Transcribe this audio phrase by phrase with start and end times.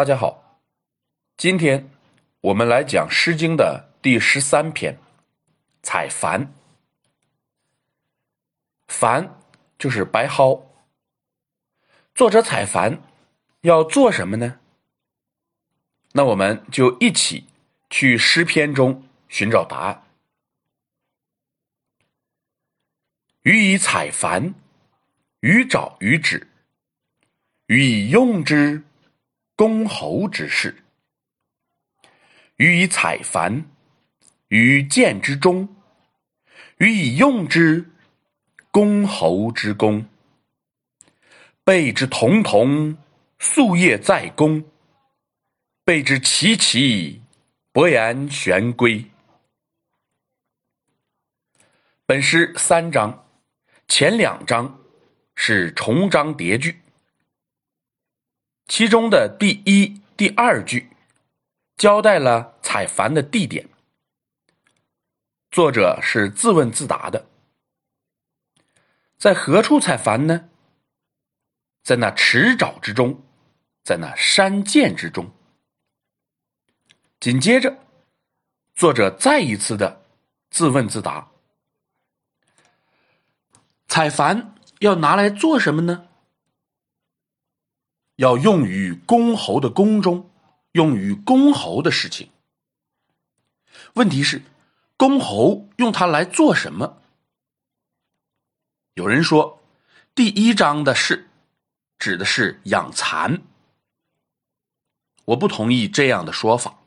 [0.00, 0.62] 大家好，
[1.36, 1.90] 今天
[2.40, 4.94] 我们来讲《诗经》的第十三篇
[5.82, 6.40] 《采蘩》。
[8.88, 9.28] 蘩
[9.78, 10.66] 就是白蒿。
[12.14, 12.98] 作者采蘩
[13.60, 14.58] 要做什么呢？
[16.12, 17.44] 那我们就一起
[17.90, 20.02] 去诗篇中寻找答案。
[23.42, 24.54] 予以采蘩，
[25.40, 26.48] 予找于止，
[27.66, 28.82] 予以用之。
[29.60, 30.74] 公侯之事，
[32.56, 33.62] 予以采蘩，
[34.48, 35.68] 于见之中；
[36.78, 37.90] 予以用之，
[38.70, 40.08] 公侯之功。
[41.62, 42.96] 备之彤彤，
[43.38, 44.62] 夙夜在公；
[45.84, 47.20] 备之齐齐，
[47.70, 49.04] 伯言玄归。
[52.06, 53.26] 本诗三章，
[53.86, 54.80] 前两章
[55.34, 56.80] 是重章叠句。
[58.70, 60.90] 其中的第一、第二句
[61.76, 63.68] 交代了采蘩的地点，
[65.50, 67.26] 作者是自问自答的，
[69.18, 70.48] 在何处采蘩呢？
[71.82, 73.20] 在那池沼之中，
[73.82, 75.32] 在那山涧之中。
[77.18, 77.76] 紧接着，
[78.76, 80.06] 作者再一次的
[80.48, 81.32] 自问自答：
[83.88, 84.46] 采蘩
[84.78, 86.06] 要拿来做什么呢？
[88.20, 90.30] 要用于公侯的宫中，
[90.72, 92.28] 用于公侯的事情。
[93.94, 94.42] 问题是，
[94.98, 96.98] 公侯用它来做什么？
[98.92, 99.62] 有人说，
[100.14, 101.30] 第一章的事
[101.98, 103.40] 指的是养蚕。
[105.24, 106.80] 我不同意这样的说法。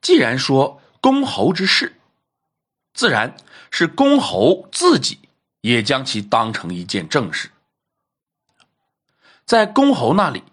[0.00, 1.96] 既然说公侯之事，
[2.94, 3.36] 自然
[3.72, 5.18] 是公侯自己
[5.62, 7.50] 也将其当成一件正事。
[9.48, 10.44] 在公侯那里，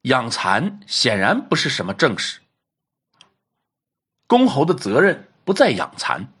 [0.00, 2.40] 养蚕显然不是什么正事。
[4.26, 6.32] 公侯的责任不在养蚕。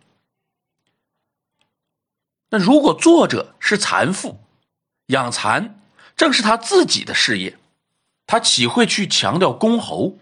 [2.48, 4.40] 那如果作者是蚕妇，
[5.08, 5.78] 养蚕
[6.16, 7.58] 正是他自己的事业，
[8.26, 10.16] 他岂会去强调公侯？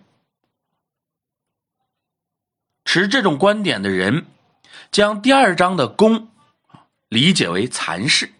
[2.85, 4.27] 持这种观点的人，
[4.91, 6.29] 将第二章的公
[7.09, 8.35] 理解为蚕事，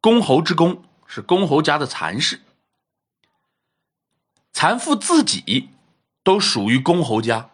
[0.00, 0.82] 公侯之公。
[1.14, 2.40] 是公侯家的蚕室，
[4.52, 5.68] 蚕妇自己
[6.24, 7.50] 都属于公侯家，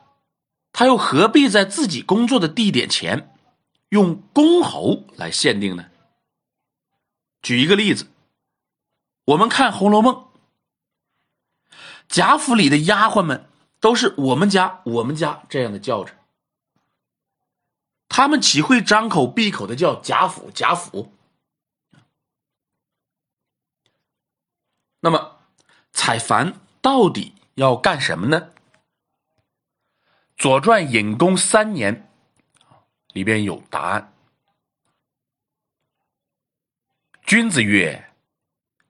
[0.73, 3.37] 他又何必在自己工作的地点前
[3.91, 5.91] 用公侯来限定呢？
[7.43, 8.07] 举一个例子，
[9.27, 10.15] 我们看《红楼梦》，
[12.09, 13.47] 贾府里的丫鬟们
[13.79, 16.15] 都是我们家、我们家这样的叫着，
[18.09, 21.13] 他们岂会张口闭口的叫贾府、贾府？
[25.03, 25.39] 那么，
[26.11, 28.51] 采蘩到底要干什么呢？
[30.37, 32.11] 《左传》隐公三年
[33.13, 34.13] 里边有答案。
[37.25, 38.11] 君子曰：“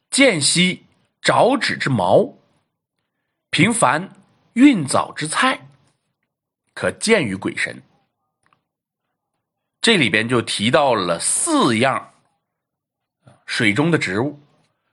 [0.08, 0.86] 见兮
[1.20, 2.38] 爪趾之毛，
[3.50, 4.16] 平凡
[4.54, 5.68] 运藻之菜，
[6.72, 7.82] 可见于鬼神。”
[9.82, 12.14] 这里边就提到了四样
[13.44, 14.40] 水中的植物。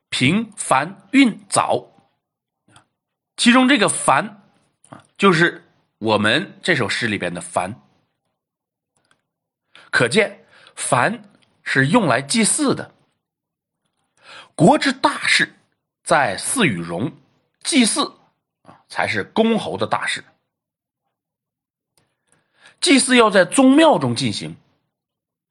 [0.10, 1.86] 平凡运藻，
[3.38, 4.44] 其中这个凡
[4.90, 5.64] 啊，就是
[6.00, 7.82] 我们这首诗里边的凡。
[9.92, 11.24] 可见凡
[11.64, 12.94] 是用来祭祀的。
[14.56, 15.56] 国之大事，
[16.04, 17.14] 在祀与戎，
[17.64, 18.18] 祭祀
[18.64, 20.26] 啊才是公侯的大事。
[22.82, 24.56] 祭祀要在宗庙中进行，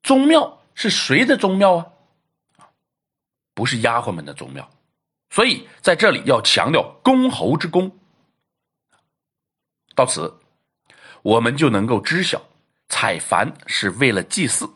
[0.02, 1.76] 宗庙是谁的宗庙
[2.56, 2.68] 啊？
[3.54, 4.68] 不是丫鬟们的宗庙，
[5.36, 7.94] 所以在这里要强调公侯之功。
[9.94, 10.40] 到此，
[11.20, 12.42] 我们就能够知晓
[12.88, 14.66] 采蘩是为了祭祀。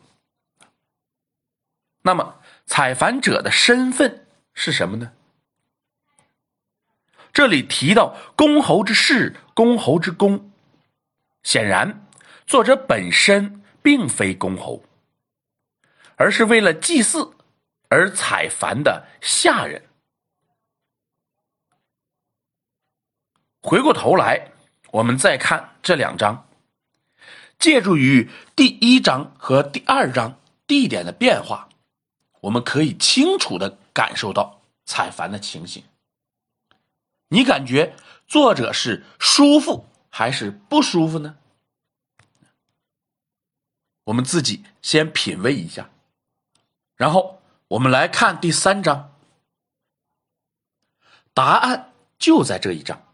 [2.03, 5.13] 那么，采蘩者的身份是什么呢？
[7.33, 10.53] 这里提到公侯之事、公侯之功，
[11.43, 12.07] 显然
[12.47, 14.85] 作者本身并非公侯，
[16.17, 17.35] 而是为了祭祀。
[17.89, 19.83] 而采蘩的下人，
[23.63, 24.53] 回过头来，
[24.91, 26.49] 我们再看这两章，
[27.59, 31.69] 借助于第一章和第二章地点的变化，
[32.41, 35.85] 我们可以清楚的感受到采凡的情形。
[37.29, 37.95] 你感觉
[38.27, 41.37] 作者是舒服还是不舒服呢？
[44.05, 45.91] 我们自己先品味一下，
[46.97, 47.39] 然后。
[47.71, 49.15] 我们来看第三章，
[51.33, 53.10] 答案就在这一章。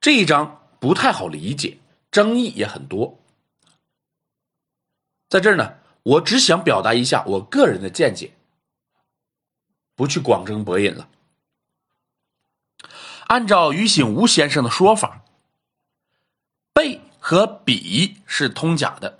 [0.00, 1.78] 这一章不太好理解，
[2.10, 3.18] 争议也很多。
[5.28, 8.32] 在这儿呢，我只想表达一下我个人的见解，
[9.96, 11.08] 不去广征博引了。
[13.26, 15.22] 按照于醒吾先生的说法，
[16.72, 19.18] 背和比是通假的。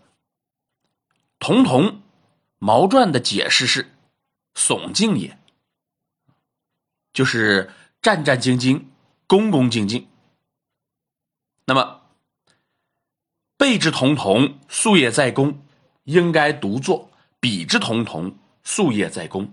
[1.41, 2.03] 彤彤
[2.59, 3.95] 毛传的解释是
[4.55, 5.39] “耸敬也”，
[7.13, 7.71] 就是
[8.01, 8.85] 战战兢兢、
[9.27, 10.09] 恭恭敬敬。
[11.69, 12.01] 那么
[13.59, 15.63] “背之童童，夙夜在公”，
[16.05, 18.35] 应该读作“比之童童，
[18.65, 19.53] 夙夜在公”。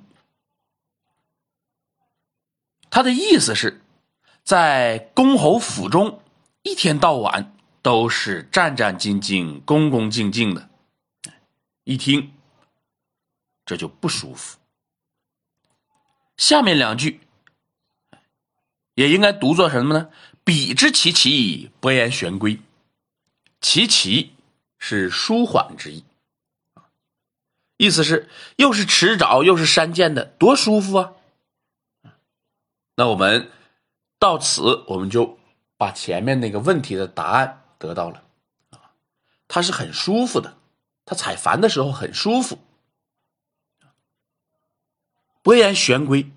[2.89, 3.81] 他的意思是。
[4.43, 6.21] 在公侯府中，
[6.61, 10.69] 一天到晚都是战战兢兢、恭恭敬敬的，
[11.83, 12.31] 一听
[13.65, 14.59] 这就不舒服。
[16.37, 17.21] 下面两句
[18.93, 20.11] 也应该读作什么呢？
[20.45, 22.61] 比之其其，不言玄归。
[23.59, 24.33] 其其
[24.77, 26.05] 是舒缓之意，
[27.75, 31.11] 意思是又是迟早又是山涧的，多舒服啊！
[32.95, 33.51] 那我们。
[34.17, 35.37] 到此，我们就
[35.77, 38.23] 把前面那个问题的答案得到了，
[38.71, 38.79] 啊，
[39.47, 40.57] 它是很舒服的，
[41.03, 42.57] 它采矾的时候很舒服，
[45.43, 46.31] 不言玄归，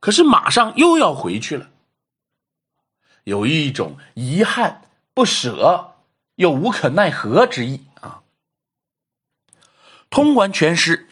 [0.00, 1.70] 可是马上又要回去了，
[3.28, 5.96] 有一种遗憾、不舍
[6.36, 8.22] 又无可奈何之意啊。
[10.08, 11.10] 通关全诗，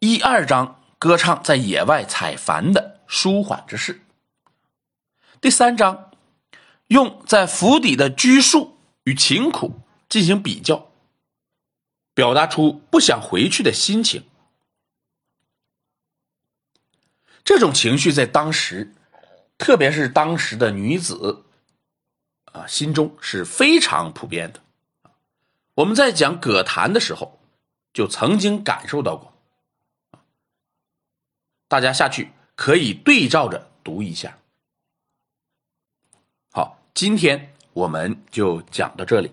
[0.00, 4.02] 一二章歌唱在野外采繁的舒缓之事。
[5.40, 6.10] 第三章，
[6.88, 10.90] 用在府邸的拘束与勤苦进行比较，
[12.12, 14.24] 表达出不想回去的心情。
[17.44, 18.92] 这种情绪在当时，
[19.60, 21.44] 特别是当时的女子，
[22.46, 24.60] 啊，心中是非常普遍的。
[25.74, 27.38] 我们在讲葛谭的时候，
[27.92, 29.32] 就曾经感受到过。
[31.68, 34.38] 大家下去可以对照着读一下。
[36.50, 39.30] 好今天我们就讲到这里。